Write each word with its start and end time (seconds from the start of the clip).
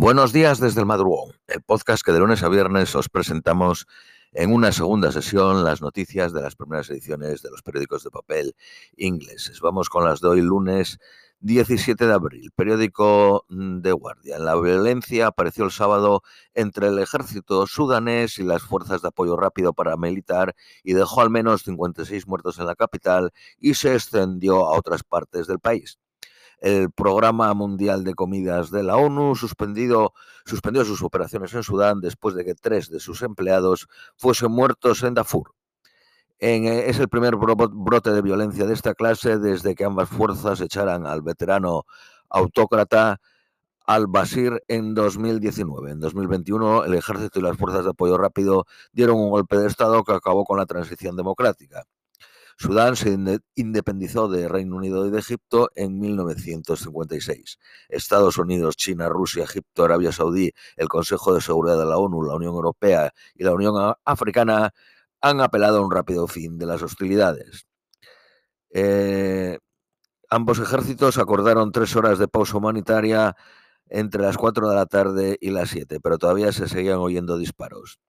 Buenos 0.00 0.32
días 0.32 0.60
desde 0.60 0.78
el 0.78 0.86
madrugón, 0.86 1.32
el 1.48 1.60
podcast 1.60 2.04
que 2.04 2.12
de 2.12 2.20
lunes 2.20 2.44
a 2.44 2.48
viernes 2.48 2.94
os 2.94 3.08
presentamos 3.08 3.88
en 4.30 4.52
una 4.52 4.70
segunda 4.70 5.10
sesión 5.10 5.64
las 5.64 5.82
noticias 5.82 6.32
de 6.32 6.40
las 6.40 6.54
primeras 6.54 6.88
ediciones 6.88 7.42
de 7.42 7.50
los 7.50 7.62
periódicos 7.62 8.04
de 8.04 8.12
papel 8.12 8.54
ingleses. 8.96 9.60
Vamos 9.60 9.88
con 9.88 10.04
las 10.04 10.20
de 10.20 10.28
hoy 10.28 10.40
lunes 10.40 11.00
17 11.40 12.06
de 12.06 12.12
abril, 12.12 12.52
periódico 12.54 13.44
de 13.48 13.90
guardia. 13.90 14.38
La 14.38 14.54
violencia 14.54 15.26
apareció 15.26 15.64
el 15.64 15.72
sábado 15.72 16.22
entre 16.54 16.86
el 16.86 17.00
ejército 17.00 17.66
sudanés 17.66 18.38
y 18.38 18.44
las 18.44 18.62
fuerzas 18.62 19.02
de 19.02 19.08
apoyo 19.08 19.36
rápido 19.36 19.72
paramilitar 19.72 20.54
y 20.84 20.92
dejó 20.92 21.22
al 21.22 21.30
menos 21.30 21.64
56 21.64 22.28
muertos 22.28 22.60
en 22.60 22.66
la 22.66 22.76
capital 22.76 23.32
y 23.58 23.74
se 23.74 23.94
extendió 23.94 24.68
a 24.68 24.78
otras 24.78 25.02
partes 25.02 25.48
del 25.48 25.58
país 25.58 25.98
el 26.60 26.90
Programa 26.90 27.52
Mundial 27.54 28.04
de 28.04 28.14
Comidas 28.14 28.70
de 28.70 28.82
la 28.82 28.96
ONU 28.96 29.34
suspendió 29.36 30.12
sus 30.44 31.02
operaciones 31.02 31.54
en 31.54 31.62
Sudán 31.62 32.00
después 32.00 32.34
de 32.34 32.44
que 32.44 32.54
tres 32.54 32.90
de 32.90 33.00
sus 33.00 33.22
empleados 33.22 33.86
fuesen 34.16 34.50
muertos 34.50 35.02
en 35.02 35.14
Darfur. 35.14 35.54
Eh, 36.40 36.84
es 36.86 36.98
el 37.00 37.08
primer 37.08 37.36
brote 37.36 38.12
de 38.12 38.22
violencia 38.22 38.64
de 38.64 38.74
esta 38.74 38.94
clase 38.94 39.38
desde 39.38 39.74
que 39.74 39.84
ambas 39.84 40.08
fuerzas 40.08 40.60
echaran 40.60 41.06
al 41.06 41.22
veterano 41.22 41.84
autócrata 42.30 43.20
al-Bashir 43.86 44.62
en 44.68 44.94
2019. 44.94 45.92
En 45.92 46.00
2021, 46.00 46.84
el 46.84 46.94
ejército 46.94 47.38
y 47.38 47.42
las 47.42 47.56
fuerzas 47.56 47.84
de 47.84 47.90
apoyo 47.90 48.18
rápido 48.18 48.66
dieron 48.92 49.16
un 49.16 49.30
golpe 49.30 49.56
de 49.56 49.66
Estado 49.66 50.04
que 50.04 50.12
acabó 50.12 50.44
con 50.44 50.58
la 50.58 50.66
transición 50.66 51.16
democrática. 51.16 51.84
Sudán 52.60 52.96
se 52.96 53.16
independizó 53.54 54.28
de 54.28 54.48
Reino 54.48 54.76
Unido 54.76 55.06
y 55.06 55.10
de 55.10 55.20
Egipto 55.20 55.70
en 55.76 56.00
1956. 56.00 57.56
Estados 57.88 58.36
Unidos, 58.36 58.76
China, 58.76 59.08
Rusia, 59.08 59.44
Egipto, 59.44 59.84
Arabia 59.84 60.10
Saudí, 60.10 60.50
el 60.76 60.88
Consejo 60.88 61.32
de 61.32 61.40
Seguridad 61.40 61.78
de 61.78 61.86
la 61.86 61.98
ONU, 61.98 62.20
la 62.24 62.34
Unión 62.34 62.54
Europea 62.54 63.12
y 63.36 63.44
la 63.44 63.52
Unión 63.52 63.94
Africana 64.04 64.74
han 65.20 65.40
apelado 65.40 65.78
a 65.78 65.82
un 65.82 65.92
rápido 65.92 66.26
fin 66.26 66.58
de 66.58 66.66
las 66.66 66.82
hostilidades. 66.82 67.68
Eh, 68.70 69.58
ambos 70.28 70.58
ejércitos 70.58 71.18
acordaron 71.18 71.70
tres 71.70 71.94
horas 71.94 72.18
de 72.18 72.26
pausa 72.26 72.56
humanitaria 72.56 73.36
entre 73.86 74.22
las 74.22 74.36
4 74.36 74.68
de 74.68 74.74
la 74.74 74.86
tarde 74.86 75.38
y 75.40 75.50
las 75.50 75.70
7, 75.70 76.00
pero 76.02 76.18
todavía 76.18 76.50
se 76.50 76.68
seguían 76.68 76.98
oyendo 76.98 77.38
disparos. 77.38 78.00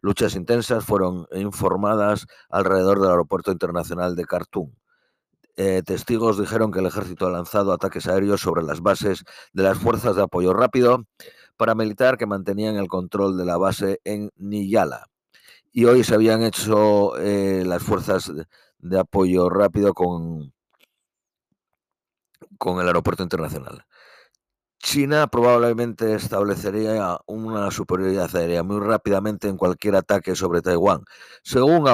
Luchas 0.00 0.34
intensas 0.34 0.84
fueron 0.84 1.26
informadas 1.32 2.26
alrededor 2.48 3.00
del 3.00 3.10
aeropuerto 3.10 3.52
internacional 3.52 4.16
de 4.16 4.24
Khartoum. 4.24 4.72
Eh, 5.56 5.82
testigos 5.84 6.38
dijeron 6.38 6.72
que 6.72 6.80
el 6.80 6.86
ejército 6.86 7.26
ha 7.26 7.30
lanzado 7.30 7.72
ataques 7.72 8.08
aéreos 8.08 8.40
sobre 8.40 8.64
las 8.64 8.80
bases 8.80 9.24
de 9.52 9.62
las 9.62 9.78
fuerzas 9.78 10.16
de 10.16 10.22
apoyo 10.22 10.52
rápido 10.52 11.04
paramilitar 11.56 12.18
que 12.18 12.26
mantenían 12.26 12.76
el 12.76 12.88
control 12.88 13.36
de 13.36 13.44
la 13.44 13.56
base 13.56 14.00
en 14.04 14.30
Niyala. 14.36 15.06
Y 15.72 15.86
hoy 15.86 16.04
se 16.04 16.14
habían 16.14 16.42
hecho 16.42 17.16
eh, 17.18 17.64
las 17.66 17.82
fuerzas 17.82 18.32
de 18.78 18.98
apoyo 18.98 19.48
rápido 19.48 19.94
con, 19.94 20.52
con 22.58 22.80
el 22.80 22.86
aeropuerto 22.86 23.22
internacional. 23.22 23.84
China 24.84 25.28
probablemente 25.28 26.12
establecería 26.12 27.16
una 27.26 27.70
superioridad 27.70 28.36
aérea 28.36 28.62
muy 28.62 28.80
rápidamente 28.80 29.48
en 29.48 29.56
cualquier 29.56 29.96
ataque 29.96 30.36
sobre 30.36 30.60
Taiwán, 30.60 31.04
según 31.42 31.88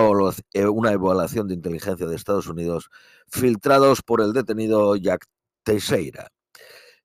eh, 0.53 0.67
una 0.67 0.91
evaluación 0.91 1.47
de 1.47 1.55
inteligencia 1.55 2.07
de 2.07 2.17
Estados 2.17 2.49
Unidos 2.49 2.91
filtrados 3.29 4.03
por 4.03 4.21
el 4.21 4.33
detenido 4.33 4.97
Jack 4.97 5.27
Teixeira. 5.63 6.33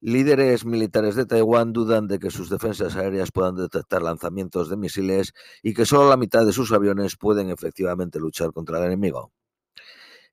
Líderes 0.02 0.66
militares 0.66 1.16
de 1.16 1.28
Taiwán 1.28 1.72
dudan 1.72 2.08
de 2.08 2.18
que 2.18 2.32
sus 2.32 2.50
defensas 2.50 2.96
aéreas 2.96 3.32
puedan 3.32 3.56
detectar 3.56 4.02
lanzamientos 4.02 4.72
de 4.72 4.78
misiles 4.78 5.34
y 5.62 5.76
que 5.76 5.86
solo 5.86 6.10
la 6.10 6.18
mitad 6.18 6.48
de 6.48 6.54
sus 6.54 6.72
aviones 6.72 7.16
pueden 7.16 7.52
efectivamente 7.52 8.20
luchar 8.20 8.52
contra 8.54 8.80
el 8.80 8.86
enemigo. 8.86 9.32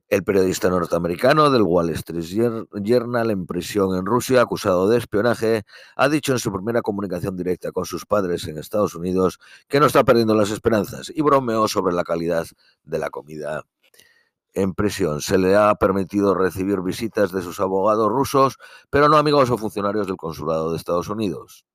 El 0.09 0.23
periodista 0.23 0.69
norteamericano 0.69 1.49
del 1.49 1.63
Wall 1.63 1.89
Street 1.91 2.67
Journal 2.73 3.31
en 3.31 3.45
prisión 3.47 3.97
en 3.97 4.05
Rusia, 4.05 4.41
acusado 4.41 4.87
de 4.87 4.97
espionaje, 4.97 5.63
ha 5.95 6.09
dicho 6.09 6.33
en 6.33 6.39
su 6.39 6.51
primera 6.51 6.81
comunicación 6.81 7.35
directa 7.35 7.71
con 7.71 7.85
sus 7.85 8.05
padres 8.05 8.47
en 8.47 8.57
Estados 8.57 8.95
Unidos 8.95 9.39
que 9.67 9.79
no 9.79 9.87
está 9.87 10.03
perdiendo 10.03 10.35
las 10.35 10.51
esperanzas 10.51 11.11
y 11.13 11.21
bromeó 11.21 11.67
sobre 11.67 11.93
la 11.93 12.03
calidad 12.03 12.45
de 12.83 12.99
la 12.99 13.09
comida 13.09 13.63
en 14.53 14.73
prisión. 14.73 15.21
Se 15.21 15.37
le 15.37 15.55
ha 15.55 15.73
permitido 15.75 16.35
recibir 16.35 16.81
visitas 16.81 17.31
de 17.31 17.41
sus 17.41 17.59
abogados 17.59 18.09
rusos, 18.09 18.57
pero 18.89 19.09
no 19.09 19.17
amigos 19.17 19.49
o 19.49 19.57
funcionarios 19.57 20.07
del 20.07 20.17
consulado 20.17 20.71
de 20.71 20.77
Estados 20.77 21.09
Unidos. 21.09 21.65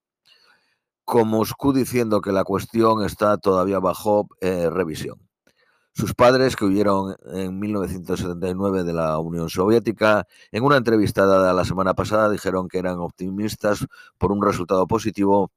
Con 1.05 1.29
Moscú 1.29 1.73
diciendo 1.73 2.21
que 2.21 2.33
la 2.33 2.45
cuestión 2.45 3.05
está 3.05 3.39
todavía 3.39 3.81
bajo 3.81 4.29
eh, 4.41 4.69
revisión. 4.71 5.28
Sus 5.99 6.15
padres, 6.15 6.55
que 6.55 6.65
huyeron 6.65 7.17
en 7.33 7.59
1979 7.59 8.85
de 8.85 8.93
la 8.93 9.19
Unión 9.19 9.51
Soviética, 9.51 10.29
en 10.53 10.63
una 10.63 10.77
entrevista 10.77 11.27
dada 11.27 11.53
la 11.53 11.65
semana 11.65 11.95
pasada 11.95 12.31
dijeron 12.31 12.69
que 12.69 12.79
eran 12.79 13.01
optimistas 13.01 13.85
por 14.17 14.31
un 14.31 14.41
resultado 14.41 14.87
positivo 14.87 15.51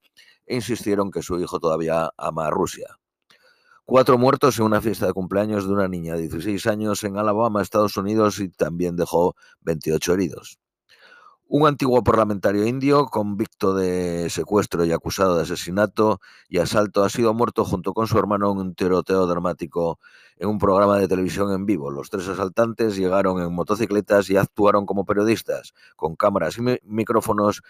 e 0.47 0.55
insistieron 0.55 1.11
que 1.11 1.21
su 1.21 1.39
hijo 1.39 1.59
todavía 1.59 2.09
ama 2.17 2.47
a 2.47 2.49
Rusia. 2.49 2.87
Cuatro 3.85 4.17
muertos 4.17 4.57
en 4.57 4.65
una 4.65 4.81
fiesta 4.81 5.05
de 5.05 5.13
cumpleaños 5.13 5.67
de 5.67 5.73
una 5.73 5.87
niña 5.87 6.15
de 6.15 6.21
16 6.21 6.65
años 6.65 7.03
en 7.03 7.17
Alabama, 7.17 7.61
Estados 7.61 7.95
Unidos, 7.95 8.39
y 8.39 8.49
también 8.49 8.95
dejó 8.95 9.35
28 9.61 10.13
heridos. 10.15 10.60
Un 11.53 11.67
antiguo 11.67 12.01
parlamentario 12.01 12.65
indio, 12.65 13.07
convicto 13.07 13.73
de 13.73 14.29
secuestro 14.29 14.85
y 14.85 14.93
acusado 14.93 15.35
de 15.35 15.41
asesinato 15.43 16.21
y 16.47 16.59
asalto, 16.59 17.03
ha 17.03 17.09
sido 17.09 17.33
muerto 17.33 17.65
junto 17.65 17.93
con 17.93 18.07
su 18.07 18.17
hermano 18.17 18.53
en 18.53 18.57
un 18.57 18.73
tiroteo 18.73 19.27
dramático 19.27 19.99
en 20.37 20.47
un 20.47 20.59
programa 20.59 20.97
de 20.97 21.09
televisión 21.09 21.51
en 21.51 21.65
vivo. 21.65 21.91
Los 21.91 22.09
tres 22.09 22.25
asaltantes 22.29 22.95
llegaron 22.95 23.41
en 23.41 23.53
motocicletas 23.53 24.29
y 24.29 24.37
actuaron 24.37 24.85
como 24.85 25.03
periodistas, 25.03 25.73
con 25.97 26.15
cámaras 26.15 26.57
y 26.57 26.61
micrófonos, 26.85 27.63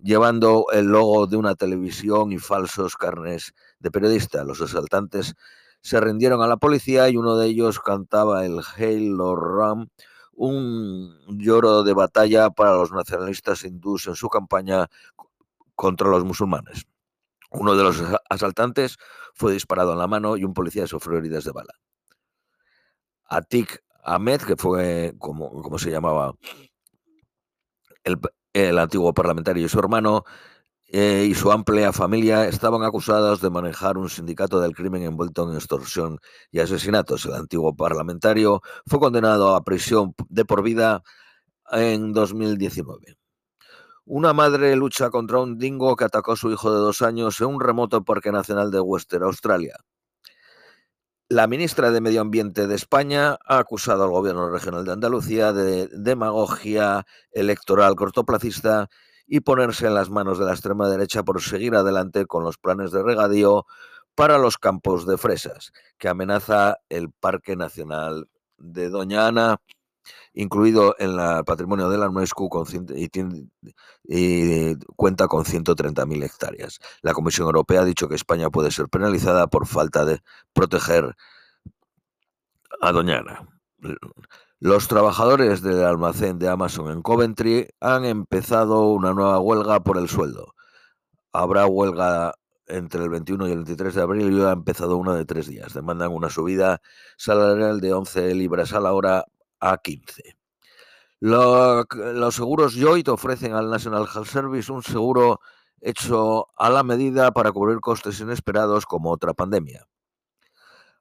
llevando 0.00 0.66
el 0.72 0.86
logo 0.86 1.28
de 1.28 1.36
una 1.36 1.54
televisión 1.54 2.32
y 2.32 2.38
falsos 2.38 2.96
carnes 2.96 3.54
de 3.78 3.92
periodista. 3.92 4.42
Los 4.42 4.60
asaltantes 4.60 5.34
se 5.82 6.00
rindieron 6.00 6.42
a 6.42 6.48
la 6.48 6.56
policía 6.56 7.08
y 7.08 7.16
uno 7.16 7.36
de 7.36 7.46
ellos 7.46 7.78
cantaba 7.78 8.44
el 8.44 8.58
Hail 8.76 9.16
Ram 9.16 9.86
un 10.36 11.16
lloro 11.38 11.82
de 11.82 11.94
batalla 11.94 12.50
para 12.50 12.74
los 12.74 12.92
nacionalistas 12.92 13.64
hindús 13.64 14.06
en 14.06 14.14
su 14.14 14.28
campaña 14.28 14.88
contra 15.74 16.08
los 16.08 16.24
musulmanes. 16.24 16.86
Uno 17.50 17.76
de 17.76 17.84
los 17.84 18.02
asaltantes 18.28 18.98
fue 19.34 19.52
disparado 19.52 19.92
en 19.92 19.98
la 19.98 20.08
mano 20.08 20.36
y 20.36 20.44
un 20.44 20.54
policía 20.54 20.86
sufrió 20.86 21.18
heridas 21.18 21.44
de 21.44 21.52
bala. 21.52 21.74
Atik 23.26 23.82
Ahmed, 24.02 24.42
que 24.42 24.56
fue 24.56 25.14
como, 25.18 25.78
se 25.78 25.90
llamaba 25.90 26.34
el 28.52 28.78
antiguo 28.78 29.14
parlamentario 29.14 29.64
y 29.64 29.68
su 29.68 29.78
hermano, 29.78 30.24
eh, 30.96 31.26
y 31.28 31.34
su 31.34 31.50
amplia 31.50 31.92
familia 31.92 32.46
estaban 32.46 32.84
acusados 32.84 33.40
de 33.40 33.50
manejar 33.50 33.98
un 33.98 34.08
sindicato 34.08 34.60
del 34.60 34.76
crimen 34.76 35.02
envuelto 35.02 35.50
en 35.50 35.56
extorsión 35.56 36.20
y 36.52 36.60
asesinatos. 36.60 37.26
El 37.26 37.34
antiguo 37.34 37.74
parlamentario 37.74 38.62
fue 38.86 39.00
condenado 39.00 39.56
a 39.56 39.64
prisión 39.64 40.14
de 40.28 40.44
por 40.44 40.62
vida 40.62 41.02
en 41.72 42.12
2019. 42.12 43.16
Una 44.04 44.32
madre 44.34 44.76
lucha 44.76 45.10
contra 45.10 45.40
un 45.40 45.58
dingo 45.58 45.96
que 45.96 46.04
atacó 46.04 46.30
a 46.30 46.36
su 46.36 46.52
hijo 46.52 46.72
de 46.72 46.78
dos 46.78 47.02
años 47.02 47.40
en 47.40 47.48
un 47.48 47.60
remoto 47.60 48.04
parque 48.04 48.30
nacional 48.30 48.70
de 48.70 48.78
Western 48.78 49.24
Australia. 49.24 49.74
La 51.28 51.48
ministra 51.48 51.90
de 51.90 52.02
Medio 52.02 52.20
Ambiente 52.20 52.68
de 52.68 52.76
España 52.76 53.36
ha 53.44 53.58
acusado 53.58 54.04
al 54.04 54.10
gobierno 54.10 54.48
regional 54.48 54.84
de 54.84 54.92
Andalucía 54.92 55.52
de 55.52 55.88
demagogia 55.88 57.04
electoral 57.32 57.96
cortoplacista 57.96 58.88
y 59.26 59.40
ponerse 59.40 59.86
en 59.86 59.94
las 59.94 60.10
manos 60.10 60.38
de 60.38 60.44
la 60.44 60.52
extrema 60.52 60.88
derecha 60.88 61.22
por 61.22 61.40
seguir 61.40 61.74
adelante 61.74 62.26
con 62.26 62.44
los 62.44 62.58
planes 62.58 62.92
de 62.92 63.02
regadío 63.02 63.66
para 64.14 64.38
los 64.38 64.58
campos 64.58 65.06
de 65.06 65.18
fresas, 65.18 65.72
que 65.98 66.08
amenaza 66.08 66.78
el 66.88 67.10
Parque 67.10 67.56
Nacional 67.56 68.28
de 68.58 68.88
Doña 68.88 69.26
Ana, 69.26 69.56
incluido 70.34 70.94
en 70.98 71.18
el 71.18 71.44
patrimonio 71.44 71.88
de 71.88 71.98
la 71.98 72.08
UNESCO 72.08 72.66
y, 72.94 73.10
y 74.04 74.76
cuenta 74.96 75.28
con 75.28 75.44
130.000 75.44 76.24
hectáreas. 76.24 76.80
La 77.02 77.12
Comisión 77.12 77.46
Europea 77.46 77.80
ha 77.80 77.84
dicho 77.84 78.08
que 78.08 78.14
España 78.14 78.50
puede 78.50 78.70
ser 78.70 78.88
penalizada 78.88 79.46
por 79.46 79.66
falta 79.66 80.04
de 80.04 80.20
proteger 80.52 81.16
a 82.80 82.92
Doña 82.92 83.18
Ana. 83.18 83.48
Los 84.64 84.88
trabajadores 84.88 85.60
del 85.60 85.84
almacén 85.84 86.38
de 86.38 86.48
Amazon 86.48 86.90
en 86.90 87.02
Coventry 87.02 87.68
han 87.80 88.06
empezado 88.06 88.86
una 88.86 89.12
nueva 89.12 89.38
huelga 89.38 89.80
por 89.80 89.98
el 89.98 90.08
sueldo. 90.08 90.54
Habrá 91.34 91.66
huelga 91.66 92.32
entre 92.66 93.02
el 93.02 93.10
21 93.10 93.46
y 93.46 93.50
el 93.50 93.56
23 93.58 93.94
de 93.94 94.00
abril 94.00 94.32
y 94.32 94.42
ha 94.42 94.52
empezado 94.52 94.96
una 94.96 95.14
de 95.16 95.26
tres 95.26 95.48
días. 95.48 95.74
Demandan 95.74 96.12
una 96.12 96.30
subida 96.30 96.80
salarial 97.18 97.78
de 97.82 97.92
11 97.92 98.34
libras 98.36 98.72
a 98.72 98.80
la 98.80 98.94
hora 98.94 99.26
a 99.60 99.76
15. 99.76 100.34
los 101.20 102.34
seguros 102.34 102.74
Joint 102.74 103.08
ofrecen 103.08 103.52
al 103.52 103.68
National 103.68 104.08
Health 104.14 104.28
Service 104.28 104.72
un 104.72 104.82
seguro 104.82 105.40
hecho 105.82 106.46
a 106.56 106.70
la 106.70 106.82
medida 106.82 107.32
para 107.32 107.52
cubrir 107.52 107.80
costes 107.80 108.18
inesperados 108.18 108.86
como 108.86 109.10
otra 109.10 109.34
pandemia. 109.34 109.86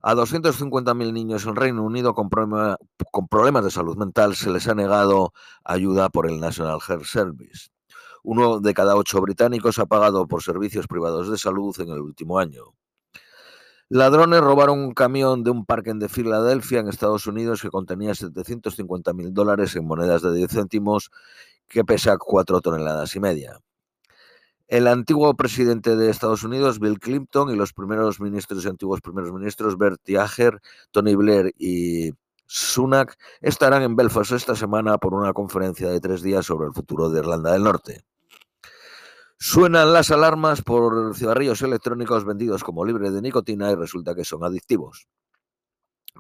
A 0.06 0.16
250.000 0.16 1.14
niños 1.14 1.46
en 1.46 1.56
Reino 1.56 1.82
Unido 1.82 2.14
con, 2.14 2.30
problemas 2.30 3.64
de 3.64 3.72
salud 3.72 3.96
mental 3.96 4.36
se 4.36 4.52
les 4.52 4.68
ha 4.68 4.76
negado 4.76 5.32
ayuda 5.64 6.10
por 6.10 6.30
el 6.30 6.42
National 6.42 6.80
Health 6.86 7.06
Service. 7.06 7.70
Uno 8.22 8.60
de 8.60 8.74
cada 8.74 8.98
ocho 8.98 9.22
británicos 9.22 9.80
ha 9.80 9.86
pagado 9.86 10.28
por 10.28 10.44
servicios 10.44 10.88
privados 10.88 11.32
de 11.32 11.38
salud 11.38 11.74
en 11.80 11.88
el 11.88 12.02
último 12.02 12.38
año. 12.38 12.76
Ladrones 13.88 14.42
robaron 14.42 14.80
un 14.80 14.94
camión 14.94 15.42
de 15.46 15.52
un 15.52 15.66
parque 15.66 15.94
de 15.94 16.10
Filadelfia, 16.10 16.82
en 16.82 16.90
Estados 16.90 17.26
Unidos, 17.26 17.62
que 17.62 17.70
contenía 17.70 18.14
750 18.14 19.14
mil 19.14 19.34
dólares 19.34 19.74
en 19.78 19.86
monedas 19.86 20.22
de 20.22 20.34
10 20.34 20.52
céntimos, 20.52 21.12
que 21.70 21.86
pesa 21.86 22.18
4 22.18 22.60
toneladas 22.60 23.16
y 23.16 23.22
media. 23.22 23.58
El 24.74 24.88
antiguo 24.88 25.36
presidente 25.36 25.96
de 25.96 26.10
Estados 26.10 26.44
Unidos, 26.44 26.80
Bill 26.80 27.00
Clinton, 27.00 27.52
y 27.52 27.56
los 27.56 27.74
primeros 27.74 28.20
ministros 28.20 28.66
y 28.66 28.70
antiguos 28.70 29.02
primeros 29.02 29.32
ministros, 29.32 29.78
Bertie 29.78 30.18
Ager, 30.18 30.60
Tony 30.90 31.14
Blair 31.14 31.54
y 31.60 32.14
Sunak, 32.48 33.16
estarán 33.42 33.84
en 33.84 33.96
Belfast 33.96 34.32
esta 34.32 34.56
semana 34.56 34.98
por 34.98 35.14
una 35.14 35.32
conferencia 35.32 35.92
de 35.92 36.00
tres 36.00 36.24
días 36.24 36.48
sobre 36.48 36.66
el 36.66 36.74
futuro 36.74 37.12
de 37.12 37.20
Irlanda 37.20 37.54
del 37.54 37.62
Norte. 37.62 38.04
Suenan 39.38 39.94
las 39.94 40.10
alarmas 40.10 40.64
por 40.64 41.16
cigarrillos 41.16 41.62
electrónicos 41.62 42.26
vendidos 42.26 42.64
como 42.64 42.84
libre 42.84 43.12
de 43.12 43.22
nicotina 43.22 43.70
y 43.70 43.76
resulta 43.76 44.16
que 44.16 44.26
son 44.26 44.44
adictivos. 44.44 45.08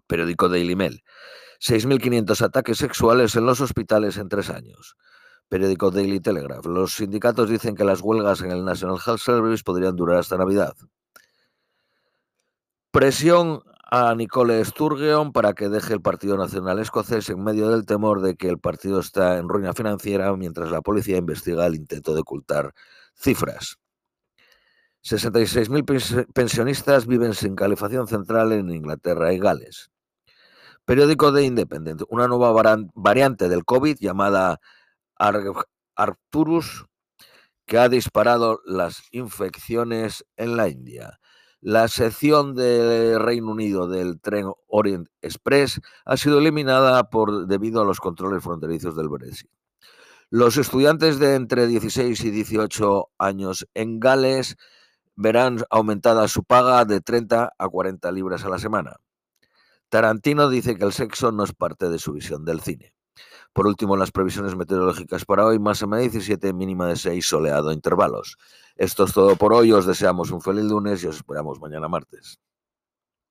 Periódico 0.06 0.48
Daily 0.48 0.76
Mail. 0.76 1.04
6.500 1.60 2.40
ataques 2.44 2.78
sexuales 2.78 3.36
en 3.36 3.48
los 3.48 3.62
hospitales 3.62 4.18
en 4.18 4.30
tres 4.30 4.52
años. 4.52 4.96
Periódico 5.54 5.92
Daily 5.92 6.20
Telegraph. 6.20 6.66
Los 6.66 6.96
sindicatos 6.96 7.48
dicen 7.48 7.76
que 7.76 7.84
las 7.84 8.02
huelgas 8.02 8.42
en 8.42 8.50
el 8.50 8.66
National 8.66 8.98
Health 9.06 9.20
Service 9.20 9.62
podrían 9.64 9.96
durar 9.96 10.18
hasta 10.18 10.36
Navidad. 10.36 10.74
Presión 12.90 13.62
a 13.84 14.16
Nicole 14.16 14.66
Sturgeon 14.66 15.32
para 15.32 15.54
que 15.54 15.70
deje 15.70 15.94
el 15.94 16.02
Partido 16.02 16.38
Nacional 16.38 16.80
Escocés 16.80 17.30
en 17.30 17.44
medio 17.44 17.70
del 17.70 17.86
temor 17.86 18.22
de 18.22 18.36
que 18.36 18.50
el 18.50 18.58
partido 18.58 19.00
está 19.00 19.38
en 19.38 19.48
ruina 19.48 19.74
financiera 19.74 20.36
mientras 20.36 20.72
la 20.72 20.82
policía 20.82 21.18
investiga 21.18 21.68
el 21.68 21.76
intento 21.76 22.16
de 22.16 22.22
ocultar 22.22 22.74
cifras. 23.14 23.78
66.000 25.04 26.34
pensionistas 26.34 27.06
viven 27.06 27.36
sin 27.36 27.56
calefacción 27.56 28.08
central 28.08 28.54
en 28.54 28.72
Inglaterra 28.72 29.32
y 29.32 29.38
Gales. 29.38 29.92
Periódico 30.84 31.32
de 31.32 31.44
Independent, 31.44 32.02
una 32.10 32.28
nueva 32.28 32.52
variante 32.96 33.50
del 33.50 33.64
COVID 33.66 33.98
llamada 34.00 34.60
Arcturus 35.96 36.86
que 37.66 37.78
ha 37.78 37.90
disparado 37.90 38.62
las 38.66 39.04
infecciones 39.12 40.26
en 40.36 40.58
la 40.58 40.70
India. 40.70 41.20
La 41.62 41.88
sección 41.88 42.56
de 42.56 43.18
Reino 43.18 43.52
Unido 43.52 43.88
del 43.88 44.20
tren 44.20 44.52
Orient 44.68 45.08
Express 45.22 45.80
ha 46.04 46.18
sido 46.18 46.40
eliminada 46.40 47.10
por, 47.10 47.48
debido 47.48 47.82
a 47.82 47.86
los 47.86 48.02
controles 48.02 48.44
fronterizos 48.44 48.98
del 48.98 49.08
Brexit. 49.08 49.50
Los 50.30 50.58
estudiantes 50.58 51.20
de 51.20 51.36
entre 51.36 51.68
16 51.68 52.22
y 52.26 52.32
18 52.32 53.10
años 53.18 53.68
en 53.76 54.00
Gales 54.00 54.58
verán 55.16 55.64
aumentada 55.70 56.28
su 56.28 56.44
paga 56.44 56.84
de 56.86 57.00
30 57.00 57.54
a 57.58 57.70
40 57.70 58.12
libras 58.12 58.44
a 58.44 58.50
la 58.50 58.60
semana. 58.60 58.98
Tarantino 59.90 60.50
dice 60.50 60.76
que 60.76 60.86
el 60.86 60.92
sexo 60.92 61.32
no 61.32 61.44
es 61.44 61.54
parte 61.54 61.90
de 61.90 62.00
su 62.00 62.14
visión 62.14 62.46
del 62.46 62.62
cine. 62.62 62.94
Por 63.54 63.68
último, 63.68 63.96
las 63.96 64.12
previsiones 64.12 64.56
meteorológicas 64.56 65.26
para 65.26 65.46
hoy, 65.46 65.60
máxima 65.60 65.98
de 65.98 66.10
17, 66.10 66.54
mínima 66.54 66.88
de 66.88 66.96
6, 66.96 67.26
soleado 67.26 67.72
intervalos. 67.72 68.38
Esto 68.76 69.04
es 69.04 69.14
todo 69.14 69.36
por 69.36 69.54
hoy, 69.54 69.72
os 69.72 69.86
deseamos 69.86 70.32
un 70.32 70.42
feliz 70.42 70.66
lunes 70.66 71.04
y 71.04 71.08
os 71.08 71.18
esperamos 71.18 71.60
mañana 71.60 71.88
martes. 71.88 72.40